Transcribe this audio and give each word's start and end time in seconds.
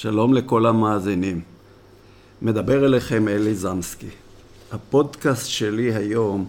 שלום 0.00 0.34
לכל 0.34 0.66
המאזינים. 0.66 1.40
מדבר 2.42 2.86
אליכם 2.86 3.28
אלי 3.28 3.54
זמסקי. 3.54 4.10
הפודקאסט 4.72 5.46
שלי 5.46 5.94
היום 5.94 6.48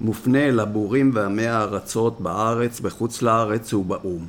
מופנה 0.00 0.38
אל 0.38 0.60
הבורים 0.60 1.10
ועמי 1.14 1.46
הארצות 1.46 2.20
בארץ, 2.20 2.80
בחוץ 2.80 3.22
לארץ 3.22 3.72
ובאו"ם. 3.72 4.26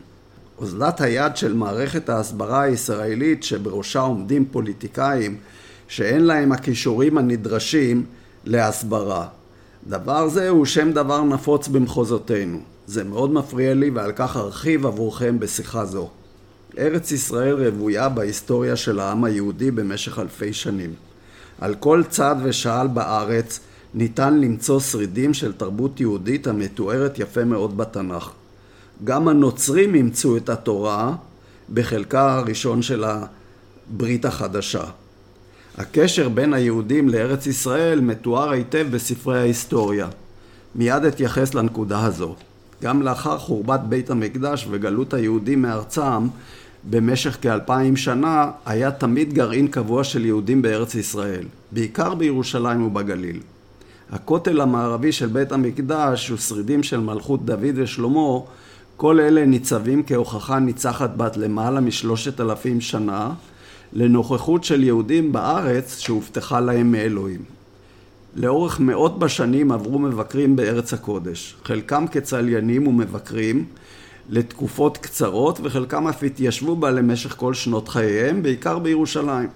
אוזלת 0.58 1.02
היד 1.02 1.38
של 1.38 1.54
מערכת 1.54 2.10
ההסברה 2.10 2.62
הישראלית 2.62 3.44
שבראשה 3.44 4.00
עומדים 4.00 4.46
פוליטיקאים 4.52 5.38
שאין 5.88 6.24
להם 6.24 6.52
הכישורים 6.52 7.18
הנדרשים 7.18 8.06
להסברה. 8.46 9.28
דבר 9.88 10.28
זה 10.28 10.50
הוא 10.50 10.66
שם 10.66 10.92
דבר 10.92 11.24
נפוץ 11.24 11.68
במחוזותינו. 11.68 12.60
זה 12.88 13.04
מאוד 13.04 13.32
מפריע 13.32 13.74
לי 13.74 13.90
ועל 13.90 14.12
כך 14.16 14.38
ארחיב 14.38 14.86
עבורכם 14.86 15.40
בשיחה 15.40 15.86
זו. 15.86 16.10
ארץ 16.78 17.12
ישראל 17.12 17.68
רוויה 17.68 18.10
בהיסטוריה 18.10 18.76
של 18.76 19.00
העם 19.00 19.24
היהודי 19.24 19.72
במשך 19.72 20.20
אלפי 20.20 20.54
שנים. 20.54 20.94
על 21.62 21.76
כל 21.76 22.04
צד 22.10 22.36
ושעל 22.44 22.88
בארץ 22.88 23.60
ניתן 23.94 24.40
למצוא 24.40 24.80
שרידים 24.80 25.34
של 25.34 25.54
תרבות 25.54 26.00
יהודית 26.00 26.48
המתוארת 26.48 27.20
יפה 27.20 27.44
מאוד 27.44 27.78
בתנ"ך. 27.78 28.32
גם 29.04 29.28
הנוצרים 29.28 29.96
אימצו 29.96 30.38
את 30.38 30.50
התורה 30.50 31.16
בחלקה 31.74 32.34
הראשון 32.34 32.82
של 32.82 33.04
הברית 33.04 34.26
החדשה. 34.26 34.84
הקשר 35.78 36.30
בין 36.30 36.54
היהודים 36.54 37.10
לארץ 37.10 37.48
ישראל 37.48 38.02
מתואר 38.02 38.52
היטב 38.52 38.88
בספרי 38.92 39.40
ההיסטוריה. 39.40 40.08
מיד 40.76 41.06
אתייחס 41.06 41.54
לנקודה 41.54 42.06
הזו. 42.06 42.36
גם 42.82 43.02
לאחר 43.02 43.38
חורבת 43.38 43.80
בית 43.80 44.10
המקדש 44.10 44.68
וגלות 44.70 45.14
היהודים 45.14 45.62
מארצם 45.62 46.28
במשך 46.90 47.38
כאלפיים 47.42 47.96
שנה 47.96 48.52
היה 48.66 48.92
תמיד 48.92 49.34
גרעין 49.34 49.68
קבוע 49.68 50.04
של 50.04 50.26
יהודים 50.26 50.62
בארץ 50.62 50.96
ישראל, 50.96 51.44
בעיקר 51.72 52.16
בירושלים 52.16 52.86
ובגליל. 52.86 53.40
הכותל 54.12 54.62
המערבי 54.62 55.12
של 55.12 55.28
בית 55.28 55.52
המקדש 55.52 56.32
ושרידים 56.32 56.84
של 56.84 57.00
מלכות 57.00 57.46
דוד 57.46 57.76
ושלמה, 57.76 58.40
כל 58.98 59.20
אלה 59.20 59.46
ניצבים 59.46 60.04
כהוכחה 60.08 60.60
ניצחת 60.60 61.10
בת 61.18 61.38
למעלה 61.38 61.80
משלושת 61.80 62.42
אלפים 62.42 62.82
שנה 62.82 63.34
לנוכחות 63.94 64.64
של 64.64 64.84
יהודים 64.84 65.32
בארץ 65.32 66.00
שהובטחה 66.00 66.60
להם 66.60 66.92
מאלוהים. 66.92 67.42
לאורך 68.36 68.80
מאות 68.80 69.20
בשנים 69.20 69.72
עברו 69.72 70.00
מבקרים 70.00 70.56
בארץ 70.56 70.94
הקודש, 70.94 71.56
חלקם 71.64 72.06
כצליינים 72.08 72.88
ומבקרים 72.88 73.66
לתקופות 74.30 74.98
קצרות 74.98 75.60
וחלקם 75.64 76.08
אף 76.08 76.24
התיישבו 76.24 76.76
בה 76.76 76.92
למשך 76.92 77.36
כל 77.38 77.54
שנות 77.54 77.88
חייהם, 77.88 78.44
בעיקר 78.44 78.80
בירושלים. 78.80 79.50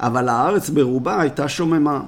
אבל 0.00 0.28
הארץ 0.28 0.70
ברובה 0.70 1.20
הייתה 1.20 1.48
שוממה. 1.48 2.00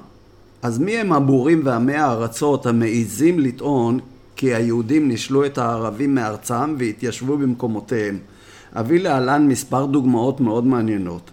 אז 0.61 0.79
מי 0.79 0.97
הם 0.97 1.13
הבורים 1.13 1.61
ועמי 1.65 1.95
הארצות 1.95 2.65
המעיזים 2.65 3.39
לטעון 3.39 3.99
כי 4.35 4.53
היהודים 4.53 5.07
נישלו 5.07 5.45
את 5.45 5.57
הערבים 5.57 6.15
מארצם 6.15 6.75
והתיישבו 6.77 7.37
במקומותיהם? 7.37 8.17
אביא 8.73 8.99
להלן 8.99 9.47
מספר 9.47 9.85
דוגמאות 9.85 10.39
מאוד 10.39 10.65
מעניינות. 10.65 11.31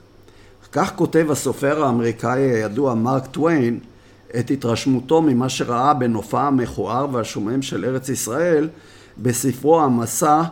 כך 0.73 0.93
כותב 0.97 1.27
הסופר 1.31 1.85
האמריקאי 1.85 2.41
הידוע 2.41 2.95
מרק 2.95 3.27
טוויין 3.27 3.79
את 4.39 4.51
התרשמותו 4.51 5.23
ממה 5.23 5.49
שראה 5.49 5.95
בנופה 5.95 6.43
המכוער 6.43 7.07
והשומם 7.13 7.63
של 7.63 7.85
ארץ 7.85 8.09
ישראל 8.09 8.69
בספרו 9.19 9.81
המסע, 9.81 10.43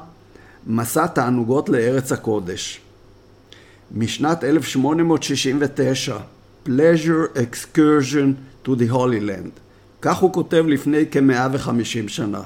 מסע 0.66 1.06
תענוגות 1.06 1.68
לארץ 1.68 2.12
הקודש. 2.12 2.80
משנת 3.94 4.44
1869, 4.44 6.18
Pleasure 6.66 7.36
Excursion 7.36 8.66
to 8.66 8.68
the 8.68 8.92
Holy 8.92 9.22
Land. 9.28 9.60
כך 10.02 10.18
הוא 10.18 10.32
כותב 10.32 10.64
לפני 10.68 11.06
כמאה 11.10 11.48
וחמישים 11.52 12.08
שנה. 12.08 12.42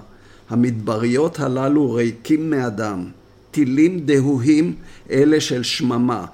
המדבריות 0.50 1.40
הללו 1.40 1.92
ריקים 1.92 2.50
מאדם, 2.50 3.04
טילים 3.50 4.00
דהוהים 4.00 4.74
אלה 5.10 5.40
של 5.40 5.62
שממה. 5.62 6.26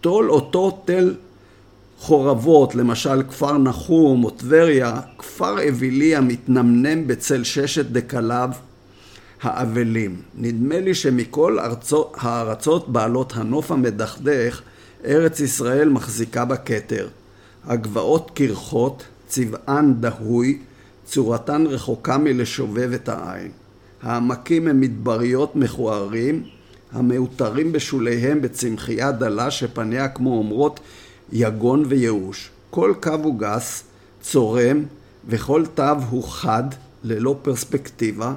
תול 0.00 0.30
אותו 0.30 0.82
תל 0.84 1.14
חורבות, 1.98 2.74
למשל 2.74 3.22
כפר 3.22 3.58
נחום 3.58 4.24
או 4.24 4.30
טבריה, 4.30 5.00
כפר 5.18 5.68
אווילי 5.68 6.16
המתנמנם 6.16 7.06
בצל 7.06 7.44
ששת 7.44 7.86
דקליו 7.86 8.50
האבלים. 9.42 10.16
נדמה 10.38 10.80
לי 10.80 10.94
שמכל 10.94 11.58
ארצות, 11.58 12.14
הארצות 12.18 12.88
בעלות 12.88 13.32
הנוף 13.36 13.70
המדכדך, 13.70 14.60
ארץ 15.04 15.40
ישראל 15.40 15.88
מחזיקה 15.88 16.44
בכתר. 16.44 17.08
הגבעות 17.64 18.30
קרחות, 18.34 19.04
צבען 19.26 19.94
דהוי, 20.00 20.58
צורתן 21.04 21.66
רחוקה 21.66 22.18
מלשובב 22.18 22.92
את 22.92 23.08
העין. 23.08 23.50
העמקים 24.02 24.68
הם 24.68 24.80
מדבריות 24.80 25.56
מכוערים, 25.56 26.42
המעוטרים 26.92 27.72
בשוליהם 27.72 28.42
בצמחייה 28.42 29.12
דלה 29.12 29.50
שפניה 29.50 30.08
כמו 30.08 30.38
אומרות 30.38 30.80
יגון 31.32 31.84
וייאוש. 31.88 32.50
כל 32.70 32.94
קו 33.02 33.14
הוא 33.22 33.38
גס, 33.38 33.84
צורם, 34.20 34.82
וכל 35.28 35.64
תו 35.74 35.92
הוא 36.10 36.24
חד, 36.28 36.64
ללא 37.04 37.36
פרספקטיבה. 37.42 38.34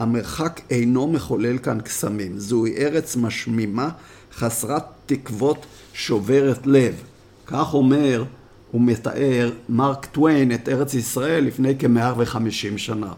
המרחק 0.00 0.60
אינו 0.70 1.06
מחולל 1.06 1.58
כאן 1.58 1.80
קסמים. 1.80 2.38
זוהי 2.38 2.76
ארץ 2.76 3.16
משמימה, 3.16 3.88
חסרת 4.34 4.82
תקוות, 5.06 5.66
שוברת 5.92 6.66
לב. 6.66 6.94
כך 7.46 7.74
אומר 7.74 8.24
ומתאר 8.74 9.50
מרק 9.68 10.06
טוויין 10.06 10.52
את 10.52 10.68
ארץ 10.68 10.94
ישראל 10.94 11.44
לפני 11.44 11.78
כמאה 11.78 12.12
וחמישים 12.16 12.78
שנה. 12.78 13.12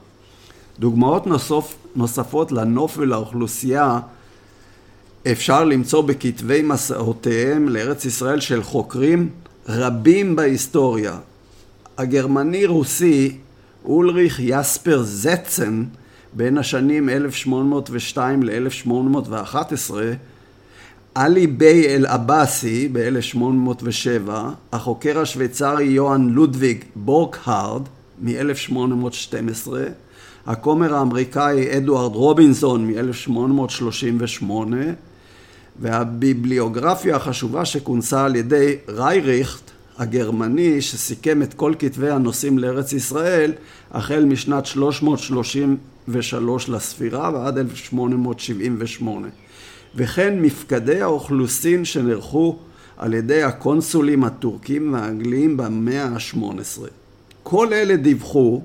דוגמאות 0.79 1.27
נוסף, 1.27 1.75
נוספות 1.97 2.53
לנוף 2.53 2.99
ולאוכלוסייה 2.99 4.01
אפשר 5.33 5.65
למצוא 5.65 6.03
בכתבי 6.03 6.63
מסעותיהם 6.63 7.69
לארץ 7.69 8.05
ישראל 8.05 8.41
של 8.41 8.63
חוקרים 8.63 9.31
רבים 9.69 10.37
בהיסטוריה. 10.37 11.19
הגרמני-רוסי 11.99 13.37
אולריך 13.85 14.41
יספר 14.41 15.03
זצן 15.03 15.85
בין 16.33 16.59
השנים 16.59 17.09
1802 17.09 18.43
ל-1811, 18.43 19.95
עלי 21.15 21.47
ביי 21.47 21.87
אל-עבאסי 21.87 22.89
ב-1807, 22.93 24.31
החוקר 24.73 25.19
השוויצרי 25.19 25.85
יוהאן 25.85 26.29
לודוויג 26.29 26.85
בורקהרד 26.95 27.83
מ-1812, 28.23 29.69
הכומר 30.47 30.95
האמריקאי 30.95 31.77
אדוארד 31.77 32.15
רובינסון 32.15 32.87
מ-1838 32.87 34.45
והביבליוגרפיה 35.81 37.17
החשובה 37.17 37.65
שכונסה 37.65 38.25
על 38.25 38.37
ידי 38.37 38.77
רייריכט 38.89 39.71
הגרמני 39.99 40.81
שסיכם 40.81 41.43
את 41.43 41.55
כל 41.55 41.75
כתבי 41.79 42.11
הנושאים 42.11 42.59
לארץ 42.59 42.93
ישראל 42.93 43.53
החל 43.91 44.25
משנת 44.25 44.67
333 44.67 45.57
לספירה 46.69 47.31
ועד 47.35 47.59
1878 47.59 49.29
וכן 49.95 50.43
מפקדי 50.43 51.01
האוכלוסין 51.01 51.85
שנערכו 51.85 52.59
על 52.97 53.15
ידי 53.15 53.43
הקונסולים 53.43 54.25
הטורקים 54.25 54.93
והאנגליים 54.93 55.57
במאה 55.57 56.05
ה-18. 56.05 56.81
כל 57.43 57.73
אלה 57.73 57.97
דיווחו 57.97 58.63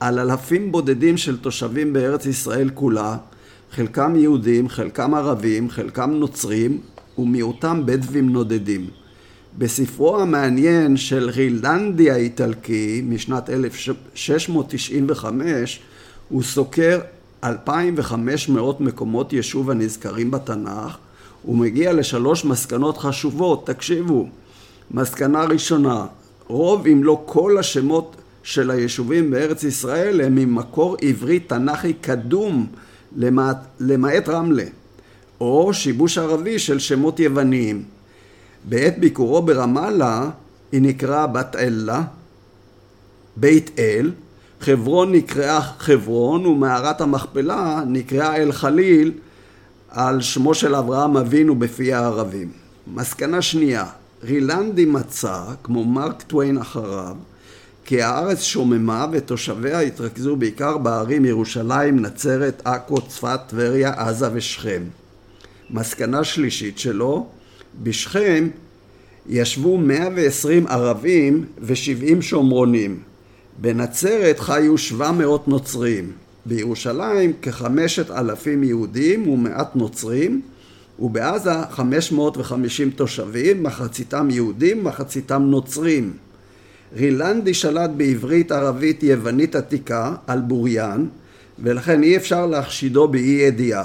על 0.00 0.18
אלפים 0.18 0.72
בודדים 0.72 1.16
של 1.16 1.38
תושבים 1.38 1.92
בארץ 1.92 2.26
ישראל 2.26 2.70
כולה, 2.74 3.16
חלקם 3.70 4.16
יהודים, 4.16 4.68
חלקם 4.68 5.14
ערבים, 5.14 5.70
חלקם 5.70 6.10
נוצרים 6.10 6.80
ומיעוטם 7.18 7.82
בדואים 7.86 8.28
נודדים. 8.28 8.86
בספרו 9.58 10.20
המעניין 10.20 10.96
של 10.96 11.30
רילנדי 11.30 12.10
האיטלקי 12.10 13.02
משנת 13.04 13.50
1695 13.50 15.80
הוא 16.28 16.42
סוקר 16.42 17.00
2,500 17.44 18.80
מקומות 18.80 19.32
יישוב 19.32 19.70
הנזכרים 19.70 20.30
בתנ"ך 20.30 20.96
ומגיע 21.48 21.92
לשלוש 21.92 22.44
מסקנות 22.44 22.98
חשובות, 22.98 23.66
תקשיבו. 23.66 24.28
מסקנה 24.90 25.44
ראשונה, 25.44 26.06
רוב 26.46 26.86
אם 26.86 27.04
לא 27.04 27.22
כל 27.26 27.58
השמות 27.58 28.16
של 28.42 28.70
היישובים 28.70 29.30
בארץ 29.30 29.64
ישראל 29.64 30.20
הם 30.20 30.34
ממקור 30.34 30.96
עברי 31.00 31.40
תנ"כי 31.40 31.92
קדום 31.92 32.66
למעט, 33.16 33.56
למעט 33.80 34.28
רמלה, 34.28 34.64
או 35.40 35.74
שיבוש 35.74 36.18
ערבי 36.18 36.58
של 36.58 36.78
שמות 36.78 37.20
יווניים. 37.20 37.82
בעת 38.68 38.98
ביקורו 38.98 39.42
ברמאללה 39.42 40.30
היא 40.72 40.82
נקראה 40.82 41.26
בת 41.26 41.56
אלה, 41.56 42.02
בית 43.36 43.70
אל, 43.78 44.10
חברון 44.64 45.12
נקראה 45.12 45.60
חברון 45.62 46.46
ומערת 46.46 47.00
המכפלה 47.00 47.82
נקראה 47.86 48.36
אל 48.36 48.52
חליל 48.52 49.12
על 49.88 50.20
שמו 50.20 50.54
של 50.54 50.74
אברהם 50.74 51.16
אבינו 51.16 51.54
בפי 51.54 51.92
הערבים. 51.92 52.48
מסקנה 52.94 53.42
שנייה, 53.42 53.84
רילנדי 54.22 54.84
מצא, 54.84 55.40
כמו 55.62 55.84
מרק 55.84 56.22
טוויין 56.22 56.58
אחריו, 56.58 57.16
כי 57.84 58.02
הארץ 58.02 58.42
שוממה 58.42 59.06
ותושביה 59.12 59.80
התרכזו 59.80 60.36
בעיקר 60.36 60.78
בערים 60.78 61.24
ירושלים, 61.24 61.98
נצרת, 61.98 62.62
עכו, 62.64 63.00
צפת, 63.00 63.40
טבריה, 63.46 63.92
עזה 63.96 64.28
ושכם. 64.32 64.82
מסקנה 65.70 66.24
שלישית 66.24 66.78
שלו, 66.78 67.26
בשכם 67.82 68.48
ישבו 69.28 69.78
120 69.78 70.66
ערבים 70.66 71.44
ו-70 71.60 72.22
שומרונים. 72.22 73.13
בנצרת 73.60 74.40
חיו 74.40 74.78
700 74.78 75.48
נוצרים. 75.48 76.12
בירושלים 76.46 77.32
כחמשת 77.42 78.10
אלפים 78.10 78.64
יהודים 78.64 79.28
ומעט 79.28 79.76
נוצרים, 79.76 80.40
ובעזה 80.98 81.52
550 81.70 82.90
תושבים, 82.90 83.62
מחציתם 83.62 84.28
יהודים, 84.30 84.84
מחציתם 84.84 85.42
נוצרים. 85.42 86.12
רילנדי 86.96 87.54
שלט 87.54 87.90
בעברית, 87.96 88.52
ערבית, 88.52 89.02
יוונית 89.02 89.56
עתיקה, 89.56 90.14
על 90.26 90.40
בוריין, 90.40 91.08
ולכן 91.58 92.02
אי 92.02 92.16
אפשר 92.16 92.46
להחשידו 92.46 93.08
באי 93.08 93.20
ידיעה. 93.20 93.84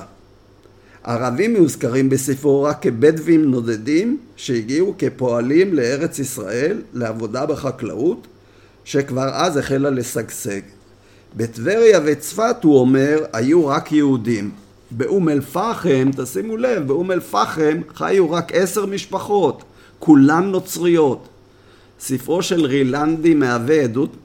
ערבים 1.03 1.55
מוזכרים 1.55 2.09
בספרו 2.09 2.63
רק 2.63 2.81
כבדואים 2.81 3.51
נודדים 3.51 4.17
שהגיעו 4.35 4.95
כפועלים 4.97 5.73
לארץ 5.73 6.19
ישראל 6.19 6.81
לעבודה 6.93 7.45
בחקלאות, 7.45 8.27
שכבר 8.89 9.29
אז 9.33 9.57
החלה 9.57 9.89
לשגשג. 9.89 10.61
בטבריה 11.35 11.99
וצפת, 12.05 12.55
הוא 12.63 12.79
אומר, 12.79 13.25
היו 13.33 13.67
רק 13.67 13.91
יהודים. 13.91 14.51
באום 14.91 15.29
אל 15.29 15.41
פחם, 15.41 16.11
תשימו 16.17 16.57
לב, 16.57 16.87
באום 16.87 17.11
אל 17.11 17.19
פחם 17.19 17.81
חיו 17.95 18.31
רק 18.31 18.51
עשר 18.55 18.85
משפחות, 18.85 19.63
כולן 19.99 20.45
נוצריות. 20.45 21.27
ספרו 21.99 22.41
של 22.41 22.65
רילנדי 22.65 23.33
מהווה 23.33 23.81
עדות 23.81 24.15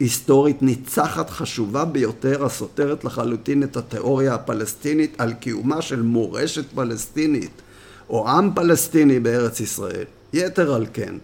היסטורית 0.00 0.62
ניצחת 0.62 1.30
חשובה 1.30 1.84
ביותר 1.84 2.44
הסותרת 2.44 3.04
לחלוטין 3.04 3.62
את 3.62 3.76
התיאוריה 3.76 4.34
הפלסטינית 4.34 5.14
על 5.18 5.32
קיומה 5.32 5.82
של 5.82 6.02
מורשת 6.02 6.64
פלסטינית 6.74 7.62
או 8.10 8.28
עם 8.28 8.50
פלסטיני 8.54 9.20
בארץ 9.20 9.60
ישראל. 9.60 10.04
יתר 10.32 10.74
על 10.74 10.86
כן, 10.92 11.14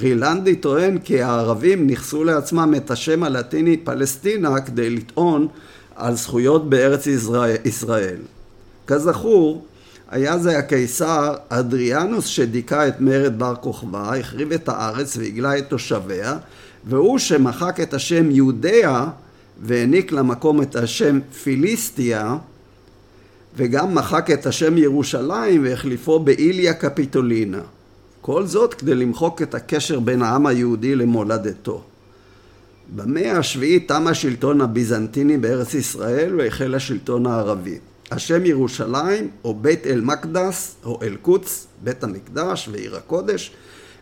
רילנדי 0.00 0.56
טוען 0.56 0.98
כי 0.98 1.22
הערבים 1.22 1.86
ניכסו 1.86 2.24
לעצמם 2.24 2.74
את 2.76 2.90
השם 2.90 3.22
הלטיני 3.22 3.76
פלסטינה 3.76 4.60
כדי 4.60 4.90
לטעון 4.90 5.48
על 5.96 6.16
זכויות 6.16 6.70
בארץ 6.70 7.06
ישראל. 7.64 8.18
כזכור, 8.86 9.66
היה 10.10 10.38
זה 10.38 10.58
הקיסר 10.58 11.34
אדריאנוס 11.48 12.26
שדיכא 12.26 12.88
את 12.88 13.00
מרד 13.00 13.38
בר 13.38 13.54
כוכבא, 13.54 14.14
החריב 14.14 14.52
את 14.52 14.68
הארץ 14.68 15.16
והגלה 15.16 15.58
את 15.58 15.68
תושביה, 15.68 16.36
והוא 16.84 17.18
שמחק 17.18 17.80
את 17.80 17.94
השם 17.94 18.30
יהודיה 18.30 19.06
והעניק 19.62 20.12
למקום 20.12 20.62
את 20.62 20.76
השם 20.76 21.20
פיליסטיה, 21.42 22.36
וגם 23.56 23.94
מחק 23.94 24.30
את 24.30 24.46
השם 24.46 24.78
ירושלים 24.78 25.64
והחליפו 25.64 26.18
באיליה 26.18 26.74
קפיטולינה. 26.74 27.62
כל 28.22 28.46
זאת 28.46 28.74
כדי 28.74 28.94
למחוק 28.94 29.42
את 29.42 29.54
הקשר 29.54 30.00
בין 30.00 30.22
העם 30.22 30.46
היהודי 30.46 30.94
למולדתו. 30.94 31.82
במאה 32.96 33.38
השביעית 33.38 33.88
תם 33.88 34.06
השלטון 34.06 34.60
הביזנטיני 34.60 35.38
בארץ 35.38 35.74
ישראל 35.74 36.34
והחל 36.38 36.74
השלטון 36.74 37.26
הערבי. 37.26 37.78
השם 38.10 38.46
ירושלים 38.46 39.28
או 39.44 39.54
בית 39.54 39.86
אל 39.86 40.00
מקדס 40.00 40.74
או 40.84 40.98
אל 41.02 41.16
קודס, 41.22 41.66
בית 41.84 42.04
המקדש 42.04 42.68
ועיר 42.72 42.96
הקודש, 42.96 43.52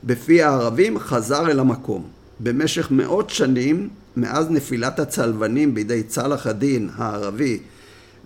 בפי 0.04 0.42
הערבים 0.42 0.98
חזר 0.98 1.50
אל 1.50 1.60
המקום. 1.60 2.08
במשך 2.40 2.90
מאות 2.90 3.30
שנים 3.30 3.88
מאז 4.16 4.50
נפילת 4.50 4.98
הצלבנים 4.98 5.74
בידי 5.74 6.02
צלאח 6.02 6.46
א-דין 6.46 6.88
הערבי 6.96 7.58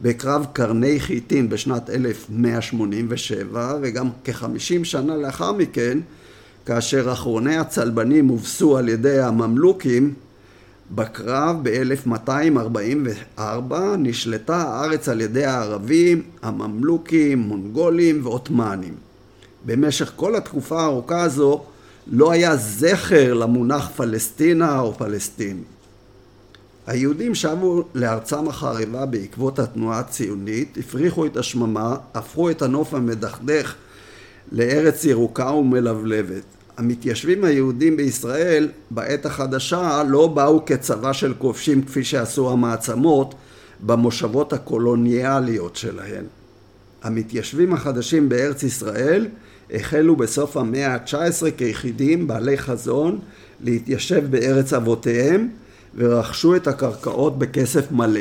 בקרב 0.02 0.46
קרני 0.52 1.00
חיטין 1.00 1.48
בשנת 1.48 1.90
1187 1.90 3.78
וגם 3.82 4.08
כחמישים 4.24 4.84
שנה 4.84 5.16
לאחר 5.16 5.52
מכן 5.52 5.98
כאשר 6.66 7.12
אחרוני 7.12 7.56
הצלבנים 7.56 8.28
הובסו 8.28 8.78
על 8.78 8.88
ידי 8.88 9.20
הממלוכים 9.20 10.14
בקרב 10.90 11.56
ב-1244 11.62 13.40
נשלטה 13.98 14.56
הארץ 14.56 15.08
על 15.08 15.20
ידי 15.20 15.44
הערבים, 15.44 16.22
הממלוכים, 16.42 17.38
מונגולים 17.38 18.26
ועות'מאנים. 18.26 18.94
במשך 19.66 20.12
כל 20.16 20.36
התקופה 20.36 20.82
הארוכה 20.82 21.22
הזו 21.22 21.62
לא 22.06 22.32
היה 22.32 22.56
זכר 22.56 23.34
למונח 23.34 23.90
פלסטינה 23.96 24.80
או 24.80 24.94
פלסטין. 24.94 25.62
היהודים 26.86 27.34
שבו 27.34 27.84
לארצם 27.94 28.48
החרבה 28.48 29.06
בעקבות 29.06 29.58
התנועה 29.58 29.98
הציונית, 29.98 30.78
הפריחו 30.78 31.26
את 31.26 31.36
השממה, 31.36 31.96
הפכו 32.14 32.50
את 32.50 32.62
הנוף 32.62 32.94
המדכדך 32.94 33.74
לארץ 34.52 35.04
ירוקה 35.04 35.50
ומלבלבת. 35.50 36.42
המתיישבים 36.76 37.44
היהודים 37.44 37.96
בישראל 37.96 38.68
בעת 38.90 39.26
החדשה 39.26 40.02
לא 40.08 40.26
באו 40.26 40.64
כצבא 40.64 41.12
של 41.12 41.34
כובשים 41.38 41.82
כפי 41.82 42.04
שעשו 42.04 42.50
המעצמות 42.50 43.34
במושבות 43.80 44.52
הקולוניאליות 44.52 45.76
שלהן. 45.76 46.24
המתיישבים 47.02 47.72
החדשים 47.72 48.28
בארץ 48.28 48.62
ישראל 48.62 49.26
החלו 49.70 50.16
בסוף 50.16 50.56
המאה 50.56 50.94
ה-19 50.94 51.50
כיחידים 51.56 52.26
בעלי 52.26 52.58
חזון 52.58 53.18
להתיישב 53.60 54.30
בארץ 54.30 54.72
אבותיהם 54.72 55.48
ורכשו 55.96 56.56
את 56.56 56.66
הקרקעות 56.66 57.38
בכסף 57.38 57.92
מלא. 57.92 58.20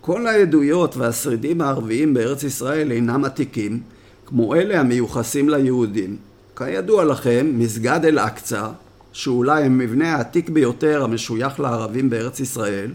כל 0.00 0.26
העדויות 0.26 0.96
והשרידים 0.96 1.60
הערביים 1.60 2.14
בארץ 2.14 2.42
ישראל 2.42 2.92
אינם 2.92 3.24
עתיקים, 3.24 3.80
כמו 4.26 4.54
אלה 4.54 4.80
המיוחסים 4.80 5.48
ליהודים. 5.48 6.16
כידוע 6.56 7.04
לכם, 7.04 7.50
מסגד 7.52 8.00
אל-אקצא, 8.04 8.68
שאולי 9.12 9.64
המבנה 9.64 10.16
העתיק 10.16 10.48
ביותר 10.48 11.04
המשוייך 11.04 11.60
לערבים 11.60 12.10
בארץ 12.10 12.40
ישראל, 12.40 12.90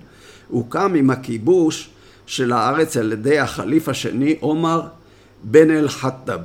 הוקם 0.49 0.93
עם 0.95 1.09
הכיבוש 1.09 1.89
של 2.25 2.51
הארץ 2.51 2.97
על 2.97 3.11
ידי 3.11 3.39
החליף 3.39 3.89
השני 3.89 4.35
עומר 4.39 4.81
בן 5.43 5.71
אל-חטב 5.71 6.39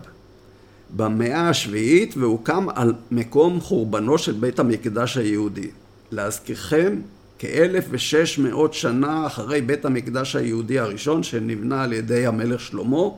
במאה 0.97 1.49
השביעית 1.49 2.17
והוקם 2.17 2.67
על 2.75 2.95
מקום 3.11 3.61
חורבנו 3.61 4.19
של 4.19 4.33
בית 4.33 4.59
המקדש 4.59 5.17
היהודי. 5.17 5.69
להזכירכם, 6.13 6.97
כ-1600 7.39 8.73
שנה 8.73 9.27
אחרי 9.27 9.61
בית 9.61 9.85
המקדש 9.85 10.37
היהודי 10.37 10.79
הראשון 10.79 11.23
שנבנה 11.23 11.83
על 11.83 11.93
ידי 11.93 12.27
המלך 12.27 12.61
שלמה 12.61 13.09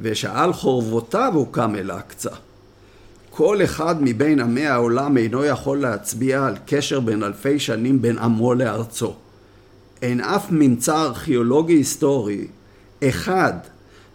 ושעל 0.00 0.52
חורבותיו 0.52 1.32
הוקם 1.34 1.74
אל-אקצא. 1.76 2.30
כל 3.30 3.64
אחד 3.64 3.96
מבין 4.00 4.40
עמי 4.40 4.66
העולם 4.66 5.16
אינו 5.16 5.44
יכול 5.44 5.78
להצביע 5.80 6.46
על 6.46 6.54
קשר 6.66 7.00
בין 7.00 7.22
אלפי 7.22 7.58
שנים 7.58 8.02
בין 8.02 8.18
עמו 8.18 8.54
לארצו. 8.54 9.14
אין 10.02 10.20
אף 10.20 10.46
ממצא 10.50 11.02
ארכיאולוגי 11.02 11.72
היסטורי 11.72 12.46
אחד 13.04 13.52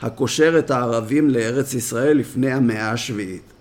הקושר 0.01 0.59
את 0.59 0.71
הערבים 0.71 1.29
לארץ 1.29 1.73
ישראל 1.73 2.17
לפני 2.17 2.51
המאה 2.51 2.91
השביעית. 2.91 3.54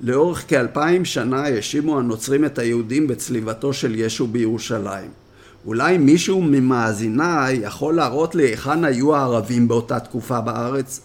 לאורך 0.00 0.44
כאלפיים 0.48 1.04
שנה 1.04 1.42
האשימו 1.42 1.98
הנוצרים 1.98 2.44
את 2.44 2.58
היהודים 2.58 3.06
בצליבתו 3.06 3.72
של 3.72 3.94
ישו 3.94 4.26
בירושלים. 4.26 5.10
אולי 5.66 5.98
מישהו 5.98 6.42
ממאזיניי 6.42 7.60
יכול 7.62 7.94
להראות 7.94 8.34
לי 8.34 8.42
היכן 8.42 8.84
היו 8.84 9.16
הערבים 9.16 9.68
באותה 9.68 10.00
תקופה 10.00 10.40
בארץ? 10.40 11.00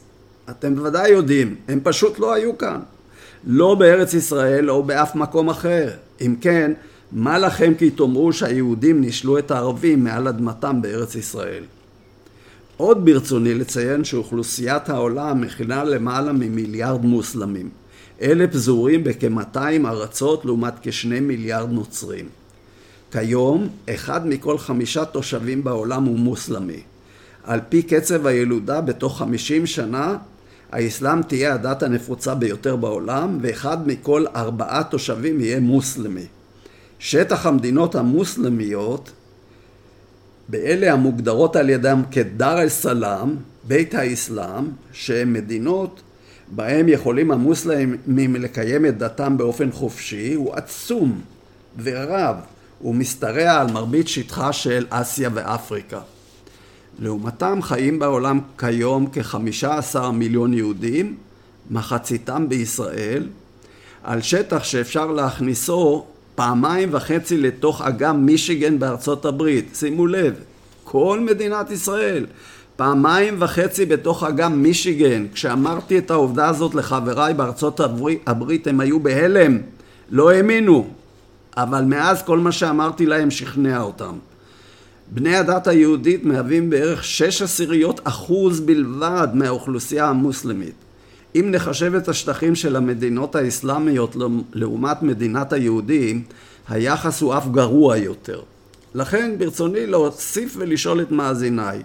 אתם 0.49 0.75
בוודאי 0.75 1.09
יודעים, 1.09 1.55
הם 1.67 1.79
פשוט 1.83 2.19
לא 2.19 2.33
היו 2.33 2.57
כאן. 2.57 2.79
לא 3.47 3.75
בארץ 3.75 4.13
ישראל 4.13 4.69
או 4.69 4.83
באף 4.83 5.15
מקום 5.15 5.49
אחר. 5.49 5.89
אם 6.21 6.35
כן, 6.41 6.71
מה 7.11 7.37
לכם 7.37 7.73
כי 7.77 7.89
תאמרו 7.89 8.33
שהיהודים 8.33 9.01
נישלו 9.01 9.37
את 9.37 9.51
הערבים 9.51 10.03
מעל 10.03 10.27
אדמתם 10.27 10.81
בארץ 10.81 11.15
ישראל? 11.15 11.63
עוד 12.77 13.05
ברצוני 13.05 13.53
לציין 13.53 14.03
שאוכלוסיית 14.03 14.89
העולם 14.89 15.41
מכילה 15.41 15.83
למעלה 15.83 16.31
ממיליארד 16.31 17.05
מוסלמים. 17.05 17.82
אלה 18.23 18.47
פזורים 18.47 19.03
בכ-200 19.03 19.57
ארצות 19.85 20.45
לעומת 20.45 20.73
כשני 20.81 21.19
מיליארד 21.19 21.71
נוצרים. 21.71 22.29
כיום, 23.11 23.69
אחד 23.89 24.27
מכל 24.27 24.57
חמישה 24.57 25.05
תושבים 25.05 25.63
בעולם 25.63 26.03
הוא 26.03 26.19
מוסלמי. 26.19 26.81
על 27.43 27.59
פי 27.69 27.81
קצב 27.83 28.27
הילודה 28.27 28.81
בתוך 28.81 29.17
50 29.17 29.65
שנה, 29.65 30.17
האסלאם 30.71 31.21
תהיה 31.23 31.53
הדת 31.53 31.83
הנפוצה 31.83 32.35
ביותר 32.35 32.75
בעולם, 32.75 33.37
ואחד 33.41 33.87
מכל 33.87 34.25
ארבעה 34.35 34.83
תושבים 34.83 35.41
יהיה 35.41 35.59
מוסלמי. 35.59 36.25
שטח 36.99 37.45
המדינות 37.45 37.95
המוסלמיות 37.95 39.11
באלה 40.49 40.93
המוגדרות 40.93 41.55
על 41.55 41.69
ידם 41.69 42.01
כדאר 42.11 42.61
אל 42.61 42.69
סלאם, 42.69 43.35
בית 43.67 43.95
האסלאם, 43.95 44.65
שהן 44.91 45.33
מדינות 45.33 46.01
בהם 46.55 46.89
יכולים 46.89 47.31
המוסלמים 47.31 48.35
לקיים 48.35 48.85
את 48.85 48.97
דתם 48.97 49.37
באופן 49.37 49.71
חופשי, 49.71 50.33
הוא 50.33 50.53
עצום 50.53 51.21
ורב. 51.83 52.35
הוא 52.79 52.95
משתרע 52.95 53.61
על 53.61 53.71
מרבית 53.71 54.07
שטחה 54.07 54.53
של 54.53 54.85
אסיה 54.89 55.29
ואפריקה. 55.33 55.99
לעומתם 56.99 57.59
חיים 57.61 57.99
בעולם 57.99 58.39
כיום 58.57 59.07
כ-15 59.13 59.99
מיליון 60.13 60.53
יהודים, 60.53 61.15
מחציתם 61.71 62.49
בישראל, 62.49 63.27
על 64.03 64.21
שטח 64.21 64.63
שאפשר 64.63 65.11
להכניסו 65.11 66.05
פעמיים 66.35 66.89
וחצי 66.91 67.37
לתוך 67.37 67.81
אגם 67.81 68.25
מישיגן 68.25 68.79
בארצות 68.79 69.25
הברית. 69.25 69.69
שימו 69.73 70.07
לב, 70.07 70.33
כל 70.83 71.19
מדינת 71.19 71.71
ישראל, 71.71 72.25
פעמיים 72.75 73.35
וחצי 73.39 73.85
בתוך 73.85 74.23
אגם 74.23 74.63
מישיגן. 74.63 75.25
כשאמרתי 75.33 75.97
את 75.97 76.11
העובדה 76.11 76.49
הזאת 76.49 76.75
לחבריי 76.75 77.33
בארצות 77.33 77.79
הברית, 78.25 78.67
הם 78.67 78.79
היו 78.79 78.99
בהלם, 78.99 79.57
לא 80.11 80.31
האמינו. 80.31 80.87
אבל 81.57 81.83
מאז 81.83 82.23
כל 82.23 82.39
מה 82.39 82.51
שאמרתי 82.51 83.05
להם 83.05 83.31
שכנע 83.31 83.81
אותם. 83.81 84.13
בני 85.11 85.35
הדת 85.35 85.67
היהודית 85.67 86.25
מהווים 86.25 86.69
בערך 86.69 87.03
שש 87.03 87.41
עשיריות 87.41 88.01
אחוז 88.03 88.59
בלבד 88.59 89.27
מהאוכלוסייה 89.33 90.07
המוסלמית. 90.07 90.75
אם 91.35 91.47
נחשב 91.51 91.95
את 91.95 92.09
השטחים 92.09 92.55
של 92.55 92.75
המדינות 92.75 93.35
האסלאמיות 93.35 94.15
לעומת 94.53 95.03
מדינת 95.03 95.53
היהודים, 95.53 96.23
היחס 96.69 97.21
הוא 97.21 97.37
אף 97.37 97.47
גרוע 97.47 97.97
יותר. 97.97 98.41
לכן 98.95 99.35
ברצוני 99.37 99.87
להוסיף 99.87 100.55
ולשאול 100.57 101.01
את 101.01 101.11
מאזיניי, 101.11 101.81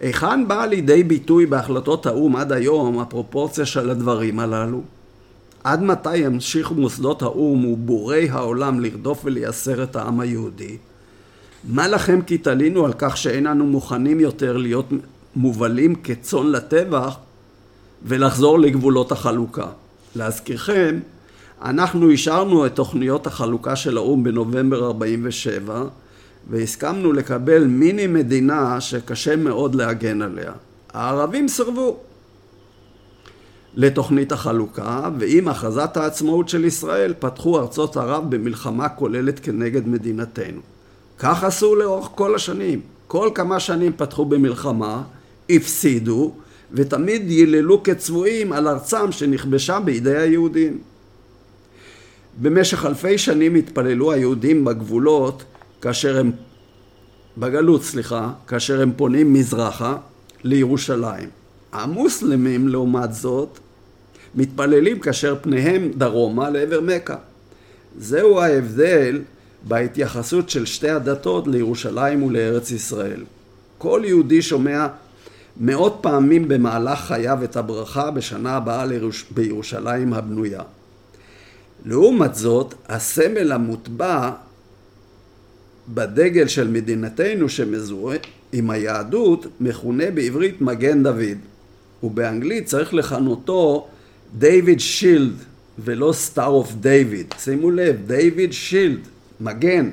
היכן 0.00 0.48
באה 0.48 0.66
לידי 0.66 1.02
ביטוי 1.02 1.46
בהחלטות 1.46 2.06
האו"ם 2.06 2.36
עד 2.36 2.52
היום 2.52 2.98
הפרופורציה 2.98 3.66
של 3.66 3.90
הדברים 3.90 4.38
הללו? 4.38 4.80
עד 5.64 5.82
מתי 5.82 6.16
ימשיכו 6.16 6.74
מוסדות 6.74 7.22
האו"ם 7.22 7.64
ובורי 7.64 8.28
העולם 8.30 8.80
לרדוף 8.80 9.20
ולייסר 9.24 9.82
את 9.82 9.96
העם 9.96 10.20
היהודי? 10.20 10.76
מה 11.64 11.88
לכם 11.88 12.20
כי 12.22 12.38
תלינו 12.38 12.84
על 12.84 12.92
כך 12.98 13.16
שאין 13.16 13.46
אנו 13.46 13.66
מוכנים 13.66 14.20
יותר 14.20 14.56
להיות 14.56 14.86
מובלים 15.36 15.94
כצאן 15.94 16.46
לטבח 16.46 17.16
ולחזור 18.02 18.58
לגבולות 18.58 19.12
החלוקה? 19.12 19.66
להזכירכם, 20.16 20.98
אנחנו 21.62 22.08
אישרנו 22.10 22.66
את 22.66 22.74
תוכניות 22.74 23.26
החלוקה 23.26 23.76
של 23.76 23.96
האו"ם 23.96 24.24
בנובמבר 24.24 24.86
47 24.86 25.84
והסכמנו 26.50 27.12
לקבל 27.12 27.66
מיני 27.66 28.06
מדינה 28.06 28.80
שקשה 28.80 29.36
מאוד 29.36 29.74
להגן 29.74 30.22
עליה. 30.22 30.52
הערבים 30.92 31.48
סרבו. 31.48 31.96
לתוכנית 33.74 34.32
החלוקה, 34.32 35.10
ועם 35.18 35.48
הכרזת 35.48 35.96
העצמאות 35.96 36.48
של 36.48 36.64
ישראל 36.64 37.14
פתחו 37.18 37.58
ארצות 37.58 37.96
ערב 37.96 38.24
במלחמה 38.30 38.88
כוללת 38.88 39.40
כנגד 39.40 39.88
מדינתנו. 39.88 40.60
כך 41.18 41.44
עשו 41.44 41.74
לאורך 41.74 42.08
כל 42.14 42.34
השנים. 42.34 42.80
כל 43.06 43.30
כמה 43.34 43.60
שנים 43.60 43.92
פתחו 43.96 44.24
במלחמה, 44.24 45.02
הפסידו, 45.50 46.32
ותמיד 46.72 47.30
ייללו 47.30 47.82
כצבועים 47.82 48.52
על 48.52 48.68
ארצם 48.68 49.12
שנכבשה 49.12 49.80
בידי 49.80 50.16
היהודים. 50.16 50.78
במשך 52.42 52.86
אלפי 52.86 53.18
שנים 53.18 53.54
התפללו 53.54 54.12
היהודים 54.12 54.64
בגבולות 54.64 55.44
כאשר 55.86 56.18
הם, 56.18 56.32
בגלות 57.38 57.82
סליחה, 57.82 58.32
כאשר 58.46 58.82
הם 58.82 58.92
פונים 58.96 59.32
מזרחה 59.32 59.96
לירושלים. 60.44 61.28
המוסלמים 61.72 62.68
לעומת 62.68 63.14
זאת 63.14 63.58
מתפללים 64.34 64.98
כאשר 64.98 65.36
פניהם 65.42 65.90
דרומה 65.96 66.50
לעבר 66.50 66.80
מכה. 66.80 67.16
זהו 67.98 68.40
ההבדל 68.40 69.22
בהתייחסות 69.62 70.50
של 70.50 70.66
שתי 70.66 70.90
הדתות 70.90 71.46
לירושלים 71.46 72.22
ולארץ 72.22 72.70
ישראל. 72.70 73.24
כל 73.78 74.02
יהודי 74.04 74.42
שומע 74.42 74.86
מאות 75.56 75.98
פעמים 76.00 76.48
במהלך 76.48 76.98
חייו 76.98 77.44
את 77.44 77.56
הברכה 77.56 78.10
בשנה 78.10 78.56
הבאה 78.56 78.84
בירושלים 79.30 80.12
הבנויה. 80.12 80.62
לעומת 81.84 82.34
זאת, 82.34 82.74
הסמל 82.88 83.52
המוטבע 83.52 84.30
בדגל 85.88 86.48
של 86.48 86.68
מדינתנו 86.68 87.48
שמזוהה 87.48 88.18
עם 88.52 88.70
היהדות 88.70 89.46
מכונה 89.60 90.10
בעברית 90.10 90.60
מגן 90.60 91.02
דוד 91.02 91.38
ובאנגלית 92.02 92.66
צריך 92.66 92.94
לכנותו 92.94 93.88
David 94.38 94.80
Shield 94.80 95.34
ולא 95.78 96.12
Star 96.12 96.46
of 96.46 96.72
David. 96.74 97.34
שימו 97.38 97.70
לב, 97.70 97.96
David 98.06 98.52
Shield, 98.52 99.00
מגן. 99.40 99.90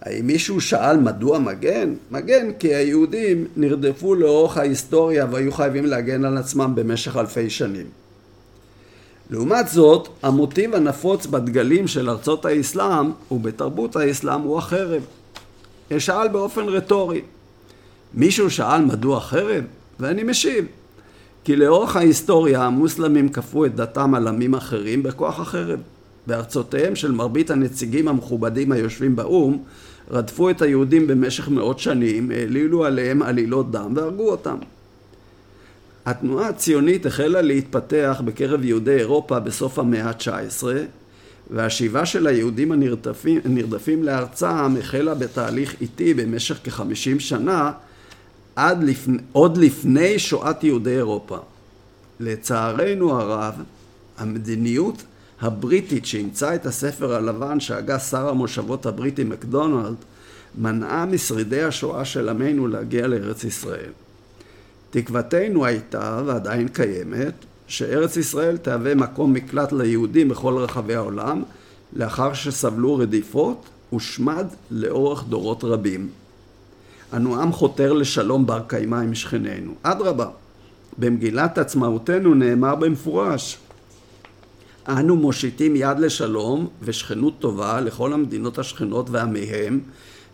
האם 0.00 0.26
מישהו 0.26 0.60
שאל 0.60 0.96
מדוע 0.96 1.38
מגן? 1.38 1.94
מגן 2.10 2.52
כי 2.58 2.74
היהודים 2.74 3.44
נרדפו 3.56 4.14
לאורך 4.14 4.56
ההיסטוריה 4.56 5.26
והיו 5.30 5.52
חייבים 5.52 5.86
להגן 5.86 6.24
על 6.24 6.36
עצמם 6.36 6.72
במשך 6.74 7.16
אלפי 7.16 7.50
שנים. 7.50 7.86
לעומת 9.30 9.68
זאת, 9.68 10.08
המוטיב 10.22 10.74
הנפוץ 10.74 11.26
בדגלים 11.26 11.88
של 11.88 12.10
ארצות 12.10 12.44
האסלאם 12.44 13.10
ובתרבות 13.30 13.96
האסלאם 13.96 14.40
הוא 14.40 14.58
החרב. 14.58 15.02
שאל 15.98 16.28
באופן 16.28 16.68
רטורי. 16.68 17.20
מישהו 18.14 18.50
שאל 18.50 18.84
מדוע 18.84 19.20
חרב? 19.20 19.64
ואני 20.00 20.22
משיב, 20.22 20.64
כי 21.44 21.56
לאורך 21.56 21.96
ההיסטוריה 21.96 22.62
המוסלמים 22.62 23.28
כפו 23.28 23.64
את 23.64 23.74
דתם 23.74 24.14
על 24.14 24.28
עמים 24.28 24.54
אחרים 24.54 25.02
בכוח 25.02 25.40
החרב. 25.40 25.78
בארצותיהם 26.26 26.96
של 26.96 27.12
מרבית 27.12 27.50
הנציגים 27.50 28.08
המכובדים 28.08 28.72
היושבים 28.72 29.16
באו"ם 29.16 29.58
רדפו 30.10 30.50
את 30.50 30.62
היהודים 30.62 31.06
במשך 31.06 31.48
מאות 31.48 31.78
שנים, 31.78 32.30
העלילו 32.30 32.84
עליהם 32.84 33.22
עלילות 33.22 33.70
דם 33.70 33.92
והרגו 33.96 34.30
אותם. 34.30 34.56
התנועה 36.10 36.48
הציונית 36.48 37.06
החלה 37.06 37.42
להתפתח 37.42 38.22
בקרב 38.24 38.64
יהודי 38.64 38.98
אירופה 38.98 39.38
בסוף 39.40 39.78
המאה 39.78 40.04
ה-19 40.04 40.64
והשיבה 41.50 42.06
של 42.06 42.26
היהודים 42.26 42.72
הנרדפים, 42.72 43.40
הנרדפים 43.44 44.02
לארצם 44.02 44.76
החלה 44.78 45.14
בתהליך 45.14 45.74
איטי 45.80 46.14
במשך 46.14 46.58
כחמישים 46.64 47.20
שנה 47.20 47.72
עד 48.56 48.82
לפני, 48.82 49.18
עוד 49.32 49.56
לפני 49.56 50.18
שואת 50.18 50.64
יהודי 50.64 50.96
אירופה. 50.96 51.38
לצערנו 52.20 53.20
הרב, 53.20 53.54
המדיניות 54.18 55.02
הבריטית 55.40 56.06
שאימצה 56.06 56.54
את 56.54 56.66
הספר 56.66 57.14
הלבן 57.14 57.60
שהגה 57.60 57.98
שר 57.98 58.28
המושבות 58.28 58.86
הבריטי 58.86 59.24
מקדונלד 59.24 59.96
מנעה 60.58 61.06
משרידי 61.06 61.62
השואה 61.62 62.04
של 62.04 62.28
עמנו 62.28 62.68
להגיע 62.68 63.06
לארץ 63.06 63.44
ישראל. 63.44 63.90
תקוותנו 64.90 65.64
הייתה, 65.64 66.22
ועדיין 66.26 66.68
קיימת, 66.68 67.34
שארץ 67.66 68.16
ישראל 68.16 68.56
תהווה 68.56 68.94
מקום 68.94 69.32
מקלט 69.32 69.72
ליהודים 69.72 70.28
בכל 70.28 70.56
רחבי 70.56 70.94
העולם 70.94 71.42
לאחר 71.92 72.32
שסבלו 72.32 72.96
רדיפות 72.96 73.68
ושמד 73.94 74.46
לאורך 74.70 75.24
דורות 75.28 75.64
רבים. 75.64 76.08
אנו 77.14 77.42
עם 77.42 77.52
חותר 77.52 77.92
לשלום 77.92 78.46
בר 78.46 78.60
קיימא 78.66 78.96
עם 78.96 79.14
שכנינו. 79.14 79.74
אדרבה, 79.82 80.26
במגילת 80.98 81.58
עצמאותנו 81.58 82.34
נאמר 82.34 82.74
במפורש 82.74 83.58
אנו 84.88 85.16
מושיטים 85.16 85.76
יד 85.76 85.98
לשלום 85.98 86.68
ושכנות 86.82 87.34
טובה 87.38 87.80
לכל 87.80 88.12
המדינות 88.12 88.58
השכנות 88.58 89.10
ועמיהם 89.10 89.80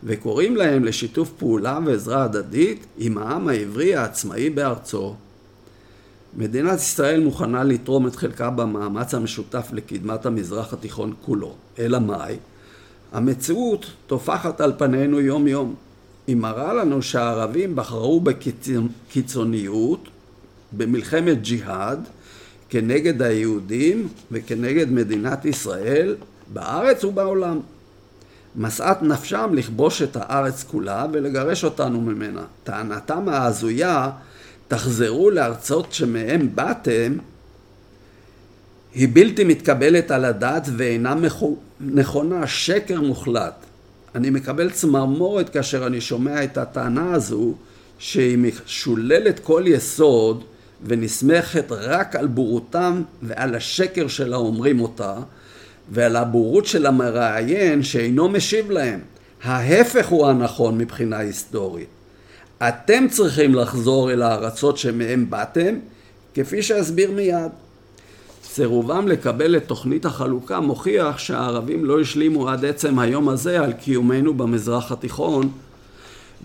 וקוראים 0.02 0.56
להם 0.56 0.84
לשיתוף 0.84 1.30
פעולה 1.38 1.78
ועזרה 1.86 2.24
הדדית 2.24 2.86
עם 2.98 3.18
העם 3.18 3.48
העברי 3.48 3.94
העצמאי 3.94 4.50
בארצו. 4.50 5.14
מדינת 6.36 6.78
ישראל 6.78 7.20
מוכנה 7.20 7.64
לתרום 7.64 8.06
את 8.06 8.16
חלקה 8.16 8.50
במאמץ 8.50 9.14
המשותף 9.14 9.68
לקדמת 9.72 10.26
המזרח 10.26 10.72
התיכון 10.72 11.12
כולו. 11.22 11.54
אלא 11.78 11.98
מאי? 11.98 12.36
המציאות 13.12 13.86
טופחת 14.06 14.60
על 14.60 14.72
פנינו 14.78 15.20
יום 15.20 15.48
יום. 15.48 15.74
היא 16.26 16.36
מראה 16.36 16.74
לנו 16.74 17.02
שהערבים 17.02 17.76
בחרו 17.76 18.20
בקיצוניות, 18.20 20.08
במלחמת 20.72 21.42
ג'יהאד, 21.42 21.98
כנגד 22.68 23.22
היהודים 23.22 24.08
וכנגד 24.32 24.92
מדינת 24.92 25.44
ישראל 25.44 26.16
בארץ 26.52 27.04
ובעולם. 27.04 27.60
משאת 28.56 29.02
נפשם 29.02 29.50
לכבוש 29.52 30.02
את 30.02 30.16
הארץ 30.20 30.62
כולה 30.62 31.06
ולגרש 31.12 31.64
אותנו 31.64 32.00
ממנה. 32.00 32.42
טענתם 32.64 33.28
ההזויה, 33.28 34.10
תחזרו 34.68 35.30
לארצות 35.30 35.92
שמהם 35.92 36.48
באתם, 36.54 37.16
היא 38.94 39.08
בלתי 39.12 39.44
מתקבלת 39.44 40.10
על 40.10 40.24
הדעת 40.24 40.68
ואינה 40.76 41.14
נכונה, 41.80 42.46
שקר 42.46 43.00
מוחלט. 43.00 43.54
אני 44.14 44.30
מקבל 44.30 44.70
צמרמורת 44.70 45.48
כאשר 45.48 45.86
אני 45.86 46.00
שומע 46.00 46.44
את 46.44 46.58
הטענה 46.58 47.12
הזו 47.14 47.54
שהיא 47.98 48.38
משוללת 48.38 49.40
כל 49.40 49.62
יסוד 49.66 50.44
ונסמכת 50.86 51.66
רק 51.70 52.16
על 52.16 52.26
בורותם 52.26 53.02
ועל 53.22 53.54
השקר 53.54 54.08
של 54.08 54.32
האומרים 54.32 54.80
אותה, 54.80 55.14
ועל 55.90 56.16
הבורות 56.16 56.66
של 56.66 56.86
המראיין 56.86 57.82
שאינו 57.82 58.28
משיב 58.28 58.70
להם. 58.70 59.00
ההפך 59.42 60.06
הוא 60.06 60.26
הנכון 60.26 60.78
מבחינה 60.78 61.18
היסטורית. 61.18 61.88
אתם 62.58 63.06
צריכים 63.10 63.54
לחזור 63.54 64.12
אל 64.12 64.22
הארצות 64.22 64.78
שמהם 64.78 65.30
באתם, 65.30 65.74
כפי 66.34 66.62
שאסביר 66.62 67.10
מיד. 67.10 67.50
סירובם 68.44 69.08
לקבל 69.08 69.56
את 69.56 69.66
תוכנית 69.66 70.04
החלוקה 70.04 70.60
מוכיח 70.60 71.18
שהערבים 71.18 71.84
לא 71.84 72.00
השלימו 72.00 72.48
עד 72.48 72.64
עצם 72.64 72.98
היום 72.98 73.28
הזה 73.28 73.60
על 73.60 73.72
קיומנו 73.72 74.34
במזרח 74.34 74.92
התיכון. 74.92 75.50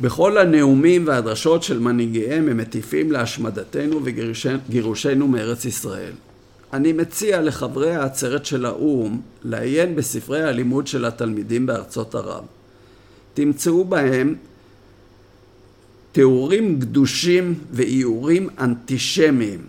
בכל 0.02 0.38
הנאומים 0.38 1.08
והדרשות 1.08 1.64
של 1.64 1.80
מנהיגיהם 1.80 2.50
הם 2.50 2.58
מטיפים 2.58 3.12
להשמדתנו 3.12 4.00
וגירושנו 4.04 5.28
מארץ 5.28 5.66
ישראל. 5.66 6.12
אני 6.74 6.94
מציע 6.94 7.42
לחברי 7.42 7.96
העצרת 7.96 8.46
של 8.46 8.66
האו"ם 8.66 9.22
לעיין 9.44 9.96
בספרי 9.96 10.44
הלימוד 10.44 10.88
של 10.88 11.06
התלמידים 11.06 11.66
בארצות 11.66 12.16
ערב. 12.16 12.44
תמצאו 13.34 13.86
בהם 13.86 14.36
תיאורים 16.12 16.80
גדושים 16.80 17.60
ואיורים 17.72 18.50
אנטישמיים, 18.60 19.62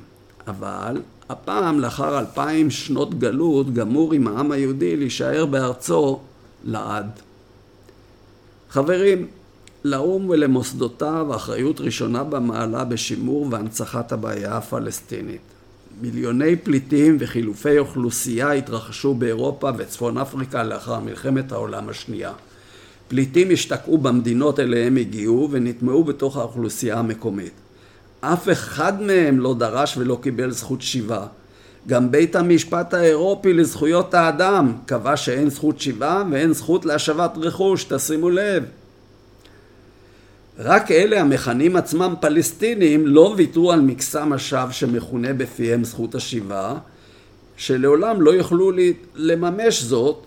אבל 0.46 1.00
הפעם 1.28 1.80
לאחר 1.80 2.18
אלפיים 2.18 2.70
שנות 2.70 3.18
גלות 3.18 3.74
גמור 3.74 4.12
עם 4.12 4.28
העם 4.28 4.52
היהודי 4.52 4.96
להישאר 4.96 5.46
בארצו 5.46 6.20
לעד. 6.64 7.10
חברים, 8.70 9.26
לאו"ם 9.84 10.30
ולמוסדותיו 10.30 11.26
אחריות 11.36 11.80
ראשונה 11.80 12.24
במעלה 12.24 12.84
בשימור 12.84 13.48
והנצחת 13.50 14.12
הבעיה 14.12 14.56
הפלסטינית. 14.56 15.40
מיליוני 16.02 16.56
פליטים 16.56 17.16
וחילופי 17.20 17.78
אוכלוסייה 17.78 18.52
התרחשו 18.52 19.14
באירופה 19.14 19.70
וצפון 19.76 20.18
אפריקה 20.18 20.62
לאחר 20.62 21.00
מלחמת 21.00 21.52
העולם 21.52 21.88
השנייה. 21.88 22.32
פליטים 23.08 23.48
השתקעו 23.52 23.98
במדינות 23.98 24.60
אליהם 24.60 24.96
הגיעו 24.96 25.48
ונטמעו 25.50 26.04
בתוך 26.04 26.36
האוכלוסייה 26.36 26.98
המקומית. 26.98 27.52
אף 28.20 28.48
אחד 28.48 29.02
מהם 29.02 29.40
לא 29.40 29.54
דרש 29.58 29.96
ולא 29.96 30.18
קיבל 30.22 30.50
זכות 30.50 30.82
שיבה. 30.82 31.26
גם 31.86 32.10
בית 32.10 32.36
המשפט 32.36 32.94
האירופי 32.94 33.52
לזכויות 33.52 34.14
האדם 34.14 34.72
קבע 34.86 35.16
שאין 35.16 35.50
זכות 35.50 35.80
שיבה 35.80 36.22
ואין 36.30 36.52
זכות 36.52 36.84
להשבת 36.84 37.30
רכוש, 37.36 37.84
תשימו 37.84 38.30
לב. 38.30 38.64
רק 40.62 40.90
אלה 40.90 41.20
המכנים 41.20 41.76
עצמם 41.76 42.14
פלסטינים 42.20 43.06
לא 43.06 43.34
ויתרו 43.36 43.72
על 43.72 43.80
מקסם 43.80 44.32
השווא 44.32 44.72
שמכונה 44.72 45.32
בפיהם 45.32 45.84
זכות 45.84 46.14
השיבה, 46.14 46.74
שלעולם 47.56 48.22
לא 48.22 48.30
יוכלו 48.30 48.72
לממש 49.14 49.82
זאת, 49.82 50.26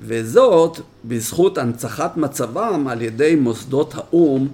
וזאת 0.00 0.80
בזכות 1.04 1.58
הנצחת 1.58 2.16
מצבם 2.16 2.88
על 2.88 3.02
ידי 3.02 3.34
מוסדות 3.34 3.94
האו"ם 3.94 4.48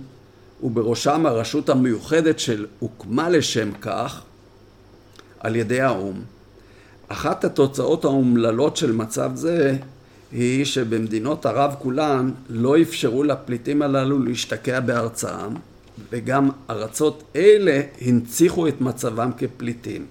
ובראשם 0.63 1.27
הרשות 1.27 1.69
המיוחדת 1.69 2.39
שהוקמה 2.39 3.29
לשם 3.29 3.71
כך 3.81 4.23
על 5.41 5.57
ידי 5.57 5.81
האו"ם. 5.81 6.21
אחת 7.09 7.45
התוצאות 7.45 8.05
האומללות 8.05 8.77
של 8.77 8.93
מצב 8.93 9.31
זה 9.35 9.77
היא 10.33 10.65
שבמדינות 10.65 11.47
ערב 11.47 11.75
כולן 11.79 12.31
לא 12.49 12.83
אפשרו 12.83 13.23
לפליטים 13.25 13.83
הללו 13.83 14.19
להשתקע 14.19 14.81
בארצם 14.81 15.55
וגם 16.13 16.51
ארצות 16.71 17.23
אלה 17.37 17.81
הנציחו 18.01 18.69
את 18.69 18.81
מצבם 18.81 19.31
כפליטים. 19.39 20.07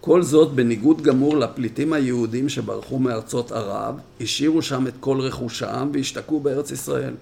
כל 0.00 0.22
זאת 0.22 0.52
בניגוד 0.52 1.02
גמור 1.02 1.36
לפליטים 1.36 1.92
היהודים 1.92 2.48
שברחו 2.48 2.98
מארצות 2.98 3.52
ערב, 3.52 3.94
השאירו 4.20 4.62
שם 4.62 4.86
את 4.86 4.92
כל 5.00 5.20
רכושם 5.20 5.90
והשתקעו 5.92 6.40
בארץ 6.40 6.70
ישראל. 6.70 7.14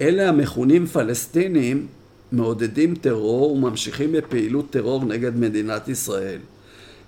אלה 0.00 0.28
המכונים 0.28 0.86
פלסטינים 0.86 1.86
מעודדים 2.32 2.94
טרור 2.94 3.52
וממשיכים 3.52 4.12
בפעילות 4.12 4.70
טרור 4.70 5.04
נגד 5.04 5.36
מדינת 5.36 5.88
ישראל. 5.88 6.38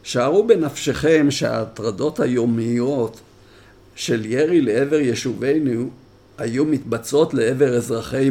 שערו 0.03 0.47
בנפשכם 0.47 1.27
שההטרדות 1.31 2.21
היומיות 2.21 3.21
של 3.95 4.27
ירי 4.27 4.61
לעבר 4.61 5.01
יישובינו 5.01 5.91
היו 6.39 6.65
מתבצעות 6.65 7.35
לעבר 7.35 7.77
אזרחי 7.77 8.31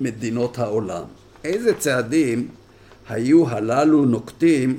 מדינות 0.00 0.58
העולם. 0.58 1.04
איזה 1.44 1.74
צעדים 1.74 2.48
היו 3.08 3.48
הללו 3.48 4.04
נוקטים 4.04 4.78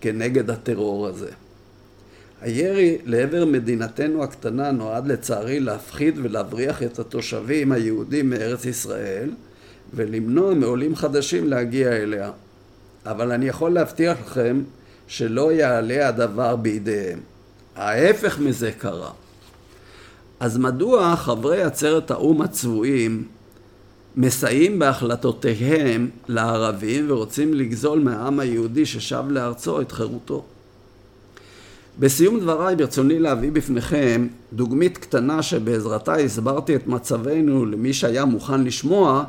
כנגד 0.00 0.50
הטרור 0.50 1.06
הזה? 1.06 1.30
הירי 2.40 2.98
לעבר 3.04 3.44
מדינתנו 3.44 4.24
הקטנה 4.24 4.70
נועד 4.70 5.06
לצערי 5.06 5.60
להפחיד 5.60 6.18
ולהבריח 6.22 6.82
את 6.82 6.98
התושבים 6.98 7.72
היהודים 7.72 8.30
מארץ 8.30 8.64
ישראל 8.64 9.30
ולמנוע 9.94 10.54
מעולים 10.54 10.96
חדשים 10.96 11.48
להגיע 11.48 11.92
אליה. 11.92 12.30
אבל 13.06 13.32
אני 13.32 13.48
יכול 13.48 13.70
להבטיח 13.70 14.18
לכם 14.26 14.62
שלא 15.06 15.52
יעלה 15.52 16.08
הדבר 16.08 16.56
בידיהם. 16.56 17.18
ההפך 17.76 18.38
מזה 18.38 18.72
קרה. 18.72 19.10
אז 20.40 20.58
מדוע 20.58 21.16
חברי 21.16 21.62
עצרת 21.62 22.10
האו"ם 22.10 22.42
הצבועים 22.42 23.24
מסייעים 24.16 24.78
בהחלטותיהם 24.78 26.10
לערבים 26.28 27.10
ורוצים 27.10 27.54
לגזול 27.54 28.00
מהעם 28.00 28.40
היהודי 28.40 28.86
ששב 28.86 29.24
לארצו 29.28 29.80
את 29.80 29.92
חירותו? 29.92 30.44
בסיום 31.98 32.40
דבריי 32.40 32.76
ברצוני 32.76 33.18
להביא 33.18 33.52
בפניכם 33.52 34.26
דוגמית 34.52 34.98
קטנה 34.98 35.42
שבעזרתה 35.42 36.14
הסברתי 36.14 36.76
את 36.76 36.86
מצבנו 36.86 37.66
למי 37.66 37.92
שהיה 37.92 38.24
מוכן 38.24 38.64
לשמוע 38.64 39.24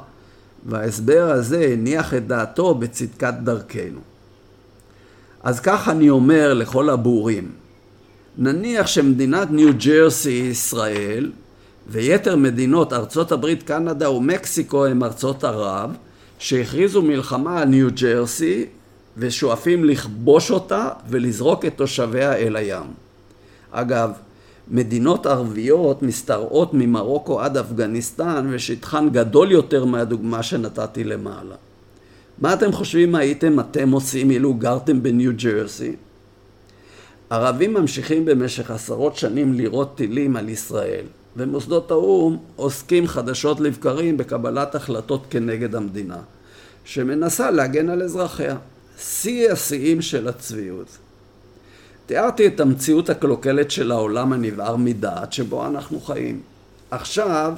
וההסבר 0.65 1.31
הזה 1.31 1.69
הניח 1.73 2.13
את 2.13 2.27
דעתו 2.27 2.75
בצדקת 2.75 3.33
דרכנו. 3.43 3.99
אז 5.43 5.59
כך 5.59 5.89
אני 5.89 6.09
אומר 6.09 6.53
לכל 6.53 6.89
הבורים, 6.89 7.51
נניח 8.37 8.87
שמדינת 8.87 9.51
ניו 9.51 9.69
ג'רסי 9.85 10.29
ישראל 10.51 11.31
ויתר 11.87 12.35
מדינות 12.35 12.93
ארצות 12.93 13.31
הברית, 13.31 13.63
קנדה 13.63 14.09
ומקסיקו 14.09 14.85
הם 14.85 15.03
ארצות 15.03 15.43
ערב 15.43 15.95
שהכריזו 16.39 17.01
מלחמה 17.01 17.59
על 17.59 17.67
ניו 17.67 17.87
ג'רסי 18.01 18.65
ושואפים 19.17 19.85
לכבוש 19.85 20.51
אותה 20.51 20.89
ולזרוק 21.09 21.65
את 21.65 21.73
תושביה 21.75 22.35
אל 22.35 22.55
הים. 22.55 22.85
אגב, 23.71 24.11
מדינות 24.67 25.25
ערביות 25.25 26.03
משתרעות 26.03 26.73
ממרוקו 26.73 27.41
עד 27.41 27.57
אפגניסטן 27.57 28.47
ושטחן 28.49 29.09
גדול 29.09 29.51
יותר 29.51 29.85
מהדוגמה 29.85 30.43
שנתתי 30.43 31.03
למעלה. 31.03 31.55
מה 32.39 32.53
אתם 32.53 32.71
חושבים 32.71 33.15
הייתם 33.15 33.59
אתם 33.59 33.91
עושים 33.91 34.31
אילו 34.31 34.53
גרתם 34.53 35.03
בניו 35.03 35.31
ג'רסי? 35.35 35.95
ערבים 37.29 37.73
ממשיכים 37.73 38.25
במשך 38.25 38.71
עשרות 38.71 39.15
שנים 39.15 39.53
לירות 39.53 39.97
טילים 39.97 40.35
על 40.35 40.49
ישראל, 40.49 41.05
ומוסדות 41.37 41.91
האו"ם 41.91 42.37
עוסקים 42.55 43.07
חדשות 43.07 43.59
לבקרים 43.59 44.17
בקבלת 44.17 44.75
החלטות 44.75 45.25
כנגד 45.29 45.75
המדינה, 45.75 46.17
שמנסה 46.85 47.51
להגן 47.51 47.89
על 47.89 48.01
אזרחיה. 48.01 48.57
שיא 48.99 49.51
השיאים 49.51 50.01
של 50.01 50.27
הצביעות. 50.27 50.97
תיארתי 52.05 52.47
את 52.47 52.59
המציאות 52.59 53.09
הקלוקלת 53.09 53.71
של 53.71 53.91
העולם 53.91 54.33
הנבער 54.33 54.75
מדעת 54.75 55.33
שבו 55.33 55.65
אנחנו 55.65 55.99
חיים. 56.01 56.41
עכשיו 56.91 57.53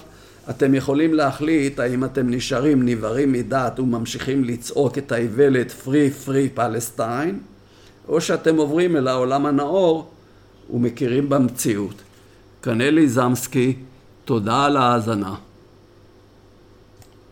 אתם 0.49 0.75
יכולים 0.75 1.13
להחליט 1.13 1.79
האם 1.79 2.05
אתם 2.05 2.29
נשארים 2.29 2.85
נבערים 2.85 3.31
מדעת 3.31 3.79
וממשיכים 3.79 4.43
לצעוק 4.43 4.97
את 4.97 5.11
האיוולת 5.11 5.73
Free 5.85 6.27
Free 6.27 6.59
Palestine 6.59 7.33
או 8.09 8.21
שאתם 8.21 8.57
עוברים 8.57 8.95
אל 8.95 9.07
העולם 9.07 9.45
הנאור 9.45 10.09
ומכירים 10.73 11.29
במציאות. 11.29 11.95
קנלי 12.61 13.09
זמסקי, 13.09 13.75
תודה 14.25 14.65
על 14.65 14.77
ההאזנה. 14.77 15.35